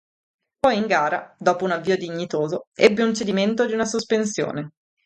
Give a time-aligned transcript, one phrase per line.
[0.57, 4.71] Poi in gara, dopo un avvio dignitoso, ebbe un cedimento di una sospensione.